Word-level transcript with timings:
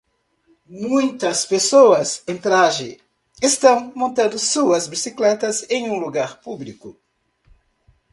Muitas 0.65 1.45
pessoas 1.45 2.23
em 2.27 2.35
traje 2.35 2.99
estão 3.39 3.91
montando 3.95 4.39
suas 4.39 4.87
bicicletas 4.87 5.63
em 5.69 5.91
um 5.91 5.99
lugar 5.99 6.41
público 6.41 6.99